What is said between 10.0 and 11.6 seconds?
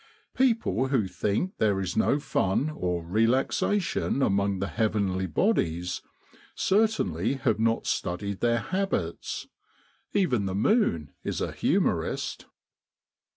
Even the moon is a